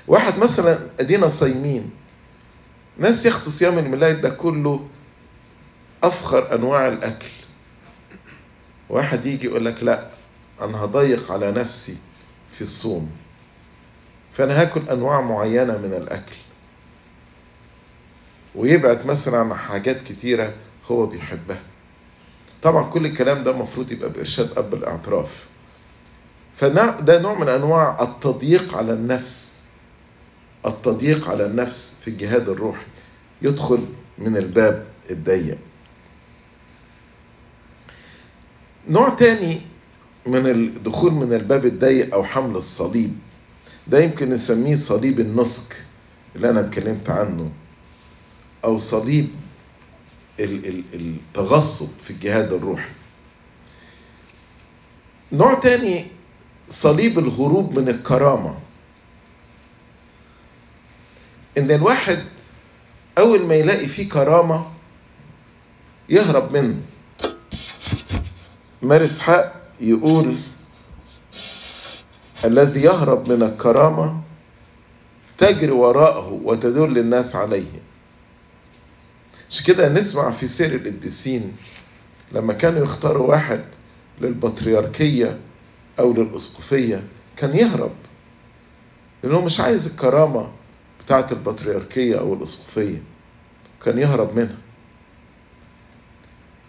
واحد 0.08 0.38
مثلا 0.38 0.78
أدينا 1.00 1.28
صايمين. 1.28 1.90
ناس 2.98 3.26
ياخدوا 3.26 3.52
صيام 3.52 3.78
الميلاد 3.78 4.20
ده 4.20 4.28
كله 4.30 4.88
أفخر 6.02 6.54
أنواع 6.54 6.88
الأكل. 6.88 7.28
واحد 8.88 9.26
يجي 9.26 9.46
يقول 9.46 9.64
لك 9.64 9.82
لا 9.82 10.06
أنا 10.60 10.84
هضيق 10.84 11.32
على 11.32 11.52
نفسي 11.52 11.96
في 12.52 12.62
الصوم 12.62 13.10
فأنا 14.32 14.60
هاكل 14.60 14.80
أنواع 14.90 15.20
معينة 15.20 15.78
من 15.78 15.94
الأكل. 15.94 16.36
ويبعد 18.54 19.06
مثلا 19.06 19.38
عن 19.38 19.54
حاجات 19.54 20.00
كتيرة 20.00 20.52
هو 20.90 21.06
بيحبها. 21.06 21.60
طبعا 22.62 22.90
كل 22.90 23.06
الكلام 23.06 23.44
ده 23.44 23.50
المفروض 23.50 23.92
يبقى 23.92 24.10
بإرشاد 24.10 24.58
أب 24.58 24.74
الأعتراف. 24.74 25.46
فده 26.56 27.20
نوع 27.20 27.38
من 27.38 27.48
أنواع 27.48 28.02
التضييق 28.02 28.76
على 28.76 28.92
النفس. 28.92 29.63
التضييق 30.66 31.28
على 31.30 31.46
النفس 31.46 32.00
في 32.02 32.08
الجهاد 32.08 32.48
الروحي 32.48 32.84
يدخل 33.42 33.86
من 34.18 34.36
الباب 34.36 34.86
الضيق. 35.10 35.58
نوع 38.88 39.08
تاني 39.08 39.60
من 40.26 40.46
الدخول 40.46 41.12
من 41.12 41.32
الباب 41.32 41.66
الضيق 41.66 42.14
أو 42.14 42.24
حمل 42.24 42.56
الصليب 42.56 43.16
ده 43.88 43.98
يمكن 43.98 44.30
نسميه 44.30 44.76
صليب 44.76 45.20
النسك 45.20 45.76
اللي 46.36 46.50
أنا 46.50 46.60
اتكلمت 46.60 47.10
عنه 47.10 47.50
أو 48.64 48.78
صليب 48.78 49.28
التغصب 50.40 51.88
في 52.04 52.10
الجهاد 52.10 52.52
الروحي. 52.52 52.90
نوع 55.32 55.54
تاني 55.54 56.06
صليب 56.68 57.18
الهروب 57.18 57.78
من 57.78 57.88
الكرامة 57.88 58.54
إن 61.58 61.70
الواحد 61.70 62.18
أول 63.18 63.46
ما 63.46 63.54
يلاقي 63.54 63.86
فيه 63.86 64.08
كرامة 64.08 64.66
يهرب 66.08 66.52
منه. 66.56 66.76
مارس 68.82 69.18
حق 69.20 69.52
يقول 69.80 70.36
الذي 72.44 72.80
يهرب 72.82 73.32
من 73.32 73.42
الكرامة 73.42 74.20
تجري 75.38 75.70
وراءه 75.70 76.40
وتدل 76.44 76.98
الناس 76.98 77.36
عليه. 77.36 77.80
مش 79.50 79.62
كده 79.62 79.88
نسمع 79.88 80.30
في 80.30 80.48
سير 80.48 80.74
القديسين 80.74 81.56
لما 82.32 82.52
كانوا 82.52 82.84
يختاروا 82.84 83.28
واحد 83.30 83.64
للبطريركية 84.20 85.38
أو 85.98 86.12
للأسقفية 86.12 87.02
كان 87.36 87.56
يهرب. 87.56 87.92
لأنه 89.22 89.40
مش 89.40 89.60
عايز 89.60 89.86
الكرامة 89.86 90.48
بتاعة 91.06 91.28
البطريركية 91.32 92.18
أو 92.18 92.34
الأسقفية. 92.34 93.02
كان 93.84 93.98
يهرب 93.98 94.36
منها. 94.36 94.56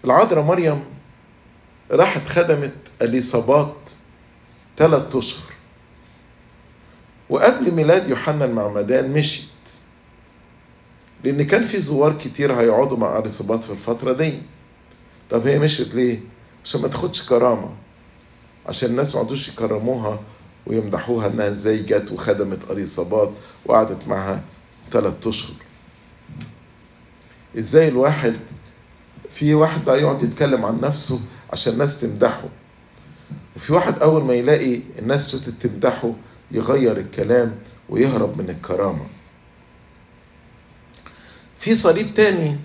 العذراء 0.05 0.43
مريم 0.43 0.83
راحت 1.91 2.27
خدمت 2.27 2.73
اليصابات 3.01 3.75
ثلاث 4.77 5.15
أشهر. 5.15 5.51
وقبل 7.29 7.71
ميلاد 7.71 8.09
يوحنا 8.09 8.45
المعمدان 8.45 9.11
مشيت. 9.13 9.45
لأن 11.23 11.41
كان 11.47 11.63
في 11.63 11.79
زوار 11.79 12.17
كتير 12.17 12.53
هيقعدوا 12.53 12.97
مع 12.97 13.19
اليصابات 13.19 13.63
في 13.63 13.71
الفترة 13.71 14.13
دي. 14.13 14.33
طب 15.29 15.47
هي 15.47 15.59
مشيت 15.59 15.95
ليه؟ 15.95 16.19
عشان 16.65 16.81
ما 16.81 16.87
تاخدش 16.87 17.29
كرامة. 17.29 17.69
عشان 18.65 18.89
الناس 18.89 19.15
ما 19.15 19.21
عادوش 19.21 19.49
يكرموها 19.49 20.19
ويمدحوها 20.67 21.27
انها 21.27 21.47
إزاي 21.49 21.77
جت 21.77 22.11
وخدمت 22.11 22.59
اليصابات 22.71 23.31
وقعدت 23.65 24.07
معاها 24.07 24.41
ثلاث 24.91 25.27
أشهر. 25.27 25.55
إزاي 27.59 27.87
الواحد 27.87 28.35
في 29.33 29.53
واحد 29.53 29.85
بقى 29.85 30.01
يقعد 30.01 30.23
يتكلم 30.23 30.65
عن 30.65 30.81
نفسه 30.81 31.21
عشان 31.53 31.73
الناس 31.73 32.01
تمدحه. 32.01 32.49
وفي 33.55 33.73
واحد 33.73 33.99
أول 33.99 34.23
ما 34.23 34.33
يلاقي 34.33 34.79
الناس 34.99 35.31
تمدحه 35.61 36.11
يغير 36.51 36.97
الكلام 36.97 37.55
ويهرب 37.89 38.41
من 38.41 38.49
الكرامة. 38.49 39.05
في 41.59 41.75
صليب 41.75 42.13
تاني 42.13 42.55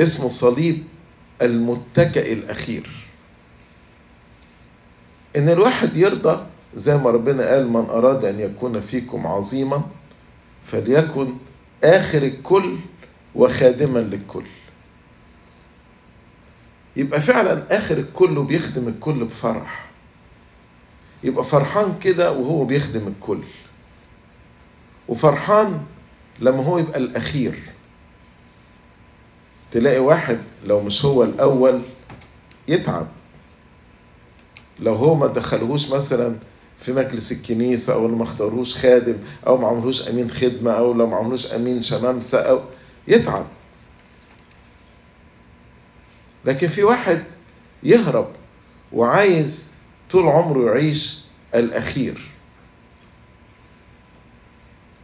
اسمه 0.00 0.28
صليب 0.28 0.84
المتكئ 1.42 2.32
الأخير. 2.32 2.90
إن 5.36 5.48
الواحد 5.48 5.96
يرضى 5.96 6.46
زي 6.76 6.96
ما 6.96 7.10
ربنا 7.10 7.48
قال 7.48 7.68
من 7.68 7.86
أراد 7.90 8.24
أن 8.24 8.40
يكون 8.40 8.80
فيكم 8.80 9.26
عظيما 9.26 9.82
فليكن 10.66 11.34
آخر 11.84 12.22
الكل 12.22 12.76
وخادما 13.34 13.98
للكل. 13.98 14.44
يبقى 16.96 17.20
فعلا 17.20 17.76
آخر 17.78 17.98
الكل 17.98 18.38
وبيخدم 18.38 18.88
الكل 18.88 19.24
بفرح. 19.24 19.86
يبقى 21.24 21.44
فرحان 21.44 21.98
كده 22.02 22.32
وهو 22.32 22.64
بيخدم 22.64 23.08
الكل. 23.08 23.40
وفرحان 25.08 25.80
لما 26.40 26.64
هو 26.64 26.78
يبقى 26.78 26.98
الأخير. 26.98 27.58
تلاقي 29.70 29.98
واحد 29.98 30.38
لو 30.66 30.80
مش 30.80 31.04
هو 31.04 31.22
الأول 31.22 31.82
يتعب. 32.68 33.06
لو 34.80 34.94
هو 34.94 35.14
ما 35.14 35.26
دخلهوش 35.26 35.90
مثلا 35.92 36.36
في 36.82 36.92
مجلس 36.92 37.32
الكنيسة 37.32 37.94
أو 37.94 38.08
ما 38.08 38.22
اختاروش 38.22 38.76
خادم 38.76 39.16
أو 39.46 39.56
ما 39.56 39.68
عملوش 39.68 40.08
أمين 40.08 40.30
خدمة 40.30 40.70
أو 40.70 40.92
لو 40.92 41.06
ما 41.06 41.16
عملوش 41.16 41.52
أمين 41.52 41.82
شمامسة 41.82 42.38
أو 42.38 42.60
يتعب. 43.08 43.46
لكن 46.44 46.68
في 46.68 46.82
واحد 46.82 47.24
يهرب 47.82 48.28
وعايز 48.92 49.72
طول 50.10 50.26
عمره 50.26 50.66
يعيش 50.70 51.20
الأخير. 51.54 52.30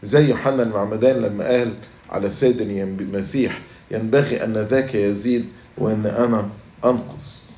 زي 0.02 0.28
يوحنا 0.28 0.62
المعمدان 0.62 1.16
لما 1.22 1.44
قال 1.48 1.74
على 2.10 2.30
سيدنا 2.30 2.82
المسيح 2.82 3.60
ينبغي 3.90 4.44
أن 4.44 4.52
ذاك 4.58 4.94
يزيد 4.94 5.48
وأن 5.78 6.06
أنا 6.06 6.48
أنقص. 6.84 7.57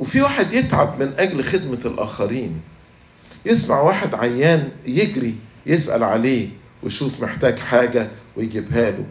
وفي 0.00 0.20
واحد 0.20 0.52
يتعب 0.52 1.02
من 1.02 1.12
أجل 1.18 1.44
خدمة 1.44 1.78
الآخرين. 1.84 2.60
يسمع 3.46 3.80
واحد 3.80 4.14
عيان 4.14 4.68
يجري 4.86 5.34
يسأل 5.66 6.02
عليه 6.04 6.48
ويشوف 6.82 7.22
محتاج 7.22 7.58
حاجة 7.58 8.08
ويجيبها 8.36 8.90
له. 8.90 9.04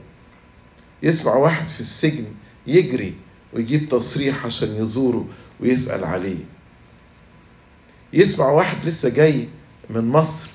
يسمع 1.03 1.35
واحد 1.35 1.67
في 1.67 1.79
السجن 1.79 2.25
يجري 2.67 3.13
ويجيب 3.53 3.89
تصريح 3.89 4.45
عشان 4.45 4.75
يزوره 4.83 5.25
ويسأل 5.59 6.03
عليه. 6.03 6.45
يسمع 8.13 8.49
واحد 8.49 8.85
لسه 8.85 9.09
جاي 9.09 9.47
من 9.89 10.07
مصر 10.09 10.49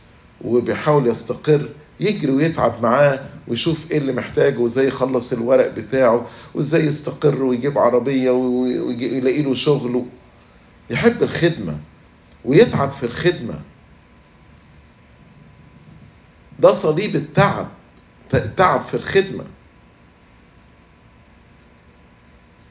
وبيحاول 0.44 1.06
يستقر 1.06 1.68
يجري 2.00 2.32
ويتعب 2.32 2.82
معاه 2.82 3.20
ويشوف 3.48 3.90
إيه 3.90 3.98
اللي 3.98 4.12
محتاجه 4.12 4.58
وإزاي 4.58 4.86
يخلص 4.88 5.32
الورق 5.32 5.68
بتاعه 5.74 6.26
وإزاي 6.54 6.86
يستقر 6.86 7.42
ويجيب 7.42 7.78
عربية 7.78 8.30
ويلاقي 8.30 9.42
له 9.42 9.54
شغله. 9.54 10.06
يحب 10.90 11.22
الخدمة 11.22 11.79
ويتعب 12.44 12.90
في 12.92 13.07
الخدمة. 13.07 13.61
ده 16.59 16.72
صليب 16.72 17.16
التعب 17.16 17.68
التعب 18.35 18.85
في 18.85 18.94
الخدمة. 18.94 19.44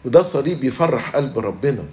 وده 0.05 0.23
صليب 0.23 0.63
يفرح 0.63 1.15
قلب 1.15 1.39
ربنا. 1.39 1.85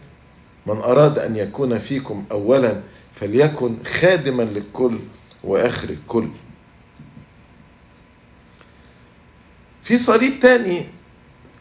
من 0.66 0.76
أراد 0.76 1.18
أن 1.18 1.36
يكون 1.36 1.78
فيكم 1.78 2.24
أولا 2.30 2.80
فليكن 3.14 3.76
خادما 3.84 4.42
للكل 4.42 4.98
وآخر 5.44 5.88
الكل. 5.88 6.28
في 9.82 9.98
صليب 9.98 10.40
تاني 10.40 10.86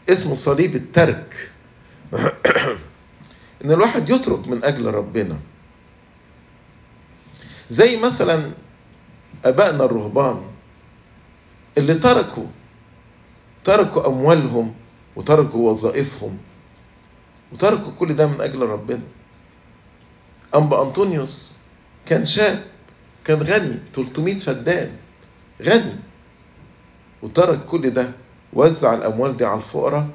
اسمه 0.08 0.34
صليب 0.34 0.76
الترك. 0.76 1.50
إن 3.64 3.70
الواحد 3.70 4.10
يترك 4.10 4.48
من 4.48 4.64
أجل 4.64 4.86
ربنا. 4.94 5.36
زي 7.70 7.96
مثلا 7.96 8.50
أبائنا 9.44 9.84
الرهبان 9.84 10.42
اللي 11.78 11.94
تركوا 11.94 12.46
تركوا 13.64 14.06
أموالهم 14.08 14.74
وتركوا 15.16 15.70
وظائفهم 15.70 16.38
وتركوا 17.52 17.92
كل 17.98 18.14
ده 18.14 18.26
من 18.26 18.40
أجل 18.40 18.60
ربنا. 18.62 19.02
انبا 20.54 20.82
أنطونيوس 20.82 21.60
كان 22.06 22.26
شاب 22.26 22.62
كان 23.24 23.42
غني 23.42 23.78
300 23.94 24.38
فدان 24.38 24.92
غني 25.62 25.94
وترك 27.22 27.64
كل 27.64 27.90
ده 27.90 28.10
وزع 28.52 28.94
الأموال 28.94 29.36
دي 29.36 29.44
على 29.44 29.56
الفقراء 29.58 30.08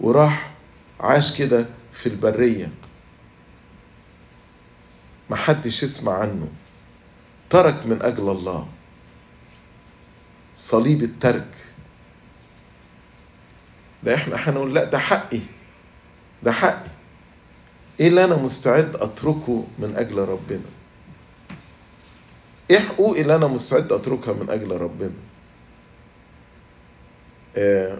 وراح 0.00 0.50
عاش 1.00 1.38
كده 1.38 1.66
في 1.98 2.06
البرية. 2.08 2.70
ما 5.30 5.36
حدش 5.36 5.82
يسمع 5.82 6.12
عنه. 6.18 6.48
ترك 7.50 7.86
من 7.86 8.02
أجل 8.02 8.28
الله. 8.30 8.68
صليب 10.56 11.02
الترك. 11.02 11.48
ده 14.02 14.14
إحنا 14.14 14.36
هنقول 14.36 14.74
لا 14.74 14.84
ده 14.84 14.98
حقي. 14.98 15.40
ده 16.42 16.52
حقي. 16.52 16.90
إيه 18.00 18.08
اللي 18.08 18.24
أنا 18.24 18.36
مستعد 18.36 18.96
أتركه 18.96 19.64
من 19.78 19.94
أجل 19.96 20.18
ربنا؟ 20.18 20.60
إيه 22.70 22.78
حقوقي 22.78 23.20
اللي 23.20 23.34
أنا 23.34 23.46
مستعد 23.46 23.92
أتركها 23.92 24.34
من 24.34 24.50
أجل 24.50 24.70
ربنا؟ 24.76 25.12
آه 27.56 27.98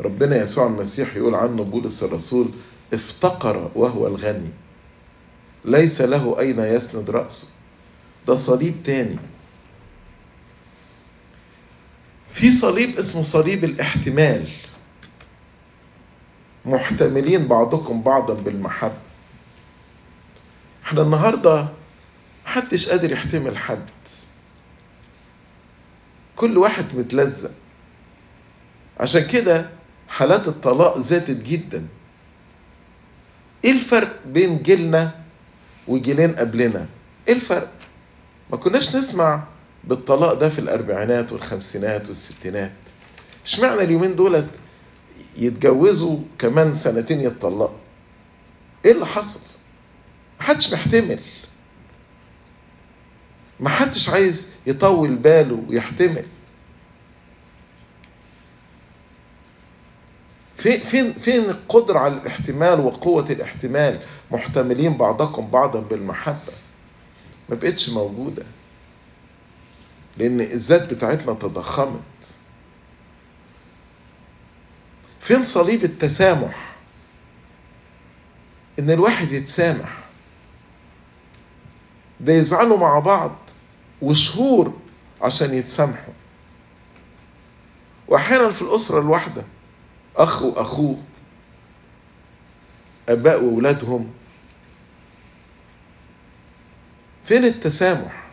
ربنا 0.00 0.36
يسوع 0.36 0.66
المسيح 0.66 1.16
يقول 1.16 1.34
عنه 1.34 1.64
بولس 1.64 2.02
الرسول 2.02 2.50
افتقر 2.92 3.70
وهو 3.74 4.06
الغني. 4.06 4.50
ليس 5.64 6.00
له 6.00 6.40
أين 6.40 6.58
يسند 6.58 7.10
رأسه. 7.10 7.52
ده 8.28 8.34
صليب 8.34 8.82
تاني. 8.84 9.18
في 12.32 12.52
صليب 12.52 12.98
اسمه 12.98 13.22
صليب 13.22 13.64
الاحتمال. 13.64 14.48
محتملين 16.64 17.46
بعضكم 17.46 18.02
بعضا 18.02 18.34
بالمحبة. 18.34 18.98
إحنا 20.84 21.02
النهاردة 21.02 21.68
محدش 22.46 22.88
قادر 22.88 23.12
يحتمل 23.12 23.58
حد. 23.58 23.88
كل 26.36 26.58
واحد 26.58 26.84
متلزق. 26.94 27.52
عشان 29.00 29.26
كده 29.26 29.70
حالات 30.08 30.48
الطلاق 30.48 30.98
زادت 30.98 31.44
جدا. 31.44 31.86
إيه 33.64 33.70
الفرق 33.72 34.20
بين 34.26 34.62
جيلنا 34.62 35.20
وجيلين 35.88 36.32
قبلنا؟ 36.34 36.86
إيه 37.28 37.34
الفرق؟ 37.34 37.72
ما 38.50 38.56
كناش 38.56 38.96
نسمع 38.96 39.42
بالطلاق 39.84 40.32
ده 40.34 40.48
في 40.48 40.58
الأربعينات 40.58 41.32
والخمسينات 41.32 42.08
والستينات. 42.08 42.72
اشمعنى 43.44 43.80
اليومين 43.82 44.16
دولت 44.16 44.48
يتجوزوا 45.36 46.18
كمان 46.38 46.74
سنتين 46.74 47.20
يتطلقوا؟ 47.20 47.76
إيه 48.84 48.92
اللي 48.92 49.06
حصل؟ 49.06 49.40
محدش 50.40 50.72
محتمل. 50.72 51.20
محدش 53.60 54.08
عايز 54.08 54.52
يطول 54.66 55.14
باله 55.16 55.62
ويحتمل. 55.68 56.24
فين 60.58 60.78
فين 60.80 61.12
فين 61.12 61.50
القدرة 61.50 61.98
على 61.98 62.14
الاحتمال 62.14 62.80
وقوة 62.80 63.30
الاحتمال. 63.30 64.00
محتملين 64.30 64.96
بعضكم 64.96 65.50
بعضا 65.50 65.80
بالمحبة. 65.80 66.52
ما 67.48 67.54
بقتش 67.54 67.90
موجودة. 67.90 68.44
لأن 70.16 70.40
الذات 70.40 70.94
بتاعتنا 70.94 71.34
تضخمت. 71.34 72.00
فين 75.20 75.44
صليب 75.44 75.84
التسامح؟ 75.84 76.76
إن 78.78 78.90
الواحد 78.90 79.32
يتسامح. 79.32 79.98
ده 82.20 82.32
يزعلوا 82.32 82.78
مع 82.78 82.98
بعض 82.98 83.36
وشهور 84.02 84.78
عشان 85.22 85.54
يتسامحوا. 85.54 86.14
وأحيانا 88.08 88.50
في 88.50 88.62
الأسرة 88.62 89.00
الواحدة 89.00 89.44
أخ 90.16 90.42
وأخوه 90.42 91.02
أباء 93.08 93.44
وأولادهم 93.44 94.10
فين 97.24 97.44
التسامح؟ 97.44 98.26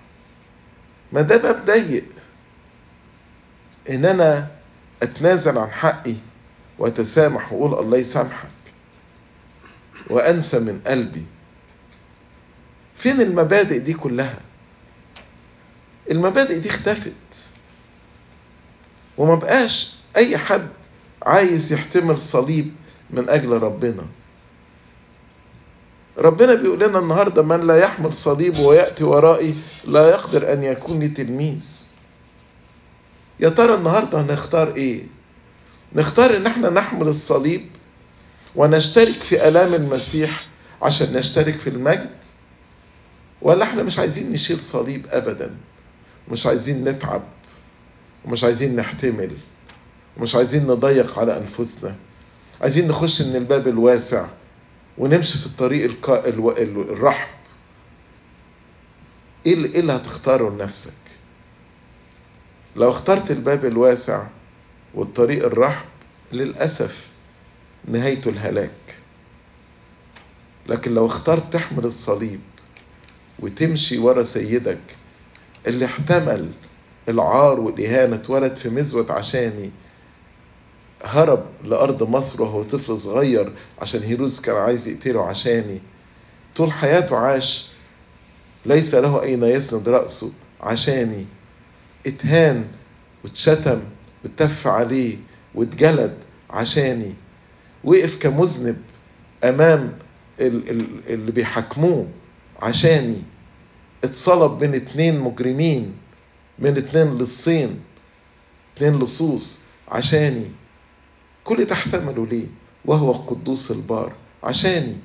ما 1.14 1.22
ده 1.22 1.38
باب 1.38 1.66
ضيق. 1.66 2.06
إن 3.90 4.06
أنا 4.06 4.48
أتنازل 5.04 5.58
عن 5.58 5.72
حقي 5.72 6.16
وأتسامح 6.80 7.54
وأقول 7.54 7.80
الله 7.86 7.98
يسامحك 7.98 8.48
وأنسى 10.10 10.60
من 10.60 10.82
قلبي. 10.88 11.24
فين 12.98 13.22
المبادئ 13.22 13.80
دي 13.80 13.94
كلها؟ 13.94 14.40
المبادئ 16.12 16.60
دي 16.60 16.70
اختفت. 16.70 17.14
وما 19.18 19.36
بقاش 19.36 19.96
أي 20.18 20.38
حد 20.38 20.68
عايز 21.24 21.74
يحتمل 21.74 22.22
صليب 22.22 22.74
من 23.10 23.30
أجل 23.30 23.50
ربنا. 23.52 24.06
ربنا 26.18 26.54
بيقول 26.54 26.80
لنا 26.80 27.00
النهاردة 27.00 27.42
من 27.44 27.68
لا 27.68 27.78
يحمل 27.78 28.14
صليب 28.14 28.60
ويأتي 28.60 29.04
ورائي 29.04 29.56
لا 29.88 30.10
يقدر 30.10 30.54
أن 30.54 30.64
يكون 30.64 31.00
لي 31.00 31.08
تلميذ 31.08 31.88
يا 33.40 33.50
ترى 33.50 33.76
النهاردة 33.76 34.22
هنختار 34.22 34.76
إيه؟ 34.76 35.04
نختار 35.96 36.36
إن 36.38 36.46
إحنا 36.48 36.70
نحمل 36.70 37.08
الصليب 37.08 37.68
ونشترك 38.56 39.14
في 39.24 39.48
آلام 39.48 39.74
المسيح 39.74 40.46
عشان 40.82 41.14
نشترك 41.14 41.60
في 41.60 41.70
المجد؟ 41.70 42.10
ولا 43.42 43.64
إحنا 43.64 43.84
مش 43.84 44.00
عايزين 44.00 44.32
نشيل 44.32 44.62
صليب 44.62 45.06
أبدا؟ 45.10 45.56
مش 46.32 46.46
عايزين 46.48 46.84
نتعب؟ 46.90 47.22
ومش 48.26 48.44
عايزين 48.44 48.76
نحتمل؟ 48.76 49.32
ومش 50.18 50.36
عايزين 50.36 50.68
نضيق 50.68 51.20
على 51.20 51.38
أنفسنا. 51.38 51.96
عايزين 52.62 52.88
نخش 52.88 53.22
من 53.22 53.36
الباب 53.36 53.68
الواسع 53.68 54.26
ونمشي 54.98 55.38
في 55.38 55.46
الطريق. 55.46 56.10
ألو... 56.10 56.52
الرحب. 56.52 57.28
إيه 59.46 59.54
اللي, 59.54 59.68
إيه 59.68 59.80
اللي 59.80 59.94
هتختاره 59.94 60.50
لنفسك؟ 60.50 60.94
لو 62.76 62.90
اخترت 62.90 63.32
الباب 63.32 63.66
الواسع 63.66 64.28
والطريق 64.94 65.46
الرحب 65.46 65.86
للأسف 66.34 67.08
نهايته 67.88 68.30
الهلاك. 68.30 68.70
لكن 70.68 70.94
لو 70.94 71.06
اخترت 71.06 71.54
تحمل 71.54 71.86
الصليب 71.86 72.40
وتمشي 73.40 73.98
ورا 73.98 74.24
سيدك 74.24 74.80
اللي 75.68 75.86
احتمل 75.86 76.52
العار 77.10 77.60
والإهانة 77.60 78.16
اتولد 78.16 78.56
في 78.56 78.70
مزود 78.70 79.12
عشاني 79.12 79.72
هرب 81.04 81.46
لأرض 81.64 82.04
مصر 82.04 82.44
وهو 82.44 82.64
طفل 82.64 83.00
صغير 83.00 83.52
عشان 83.82 84.04
هيرودس 84.04 84.42
كان 84.42 84.56
عايز 84.56 84.88
يقتله 84.88 85.26
عشاني. 85.26 85.80
طول 86.56 86.72
حياته 86.72 87.18
عاش 87.18 87.72
ليس 88.66 88.96
له 88.96 89.22
أين 89.22 89.44
يسند 89.44 89.90
رأسه 89.90 90.32
عشاني. 90.62 91.26
اتهان 92.08 92.66
واتشتم 93.24 93.82
واتف 94.24 94.68
عليه 94.68 95.18
واتجلد 95.56 96.18
عشاني. 96.50 97.14
وقف 97.84 98.20
كمذنب 98.20 98.82
أمام 99.44 99.98
اللي 100.40 101.32
بيحاكموه 101.32 102.08
عشاني. 102.62 103.22
اتصلب 104.04 104.60
بين 104.60 104.76
اتنين 104.76 105.20
مجرمين 105.20 105.94
من 106.60 106.78
اتنين 106.78 107.18
لصين 107.18 107.80
اتنين 108.76 109.00
لصوص 109.00 109.64
عشاني. 109.88 110.46
كل 111.44 111.66
ده 111.66 111.74
احتمله 111.74 112.26
ليه؟ 112.26 112.48
وهو 112.86 113.12
القدوس 113.12 113.72
البار. 113.72 114.14
عشاني 114.44 114.96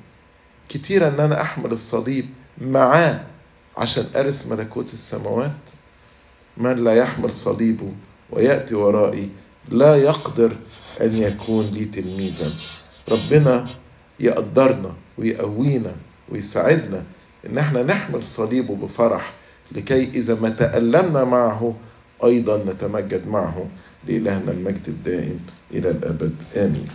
كتير 0.69 1.07
إن 1.07 1.19
أنا 1.19 1.41
أحمل 1.41 1.71
الصليب 1.71 2.25
معاه 2.61 3.23
عشان 3.77 4.05
أرث 4.15 4.47
ملكوت 4.51 4.93
السماوات. 4.93 5.51
من 6.57 6.83
لا 6.83 6.93
يحمل 6.93 7.33
صليبه 7.33 7.91
ويأتي 8.31 8.75
ورائي 8.75 9.29
لا 9.69 9.95
يقدر 9.95 10.55
أن 11.01 11.15
يكون 11.15 11.65
لي 11.65 11.85
تلميذا. 11.85 12.51
ربنا 13.11 13.65
يقدرنا 14.19 14.93
ويقوينا 15.17 15.91
ويساعدنا 16.29 17.03
إن 17.45 17.57
إحنا 17.57 17.83
نحمل 17.83 18.23
صليبه 18.23 18.75
بفرح. 18.75 19.33
لكي 19.71 20.03
إذا 20.03 20.39
ما 20.39 20.49
تألمنا 20.49 21.23
معه 21.23 21.75
أيضا 22.23 22.57
نتمجد 22.57 23.27
معه. 23.27 23.65
لإلهنا 24.07 24.51
المجد 24.51 24.85
الدائم 24.87 25.39
إلى 25.71 25.89
الأبد. 25.91 26.35
آمين. 26.55 26.87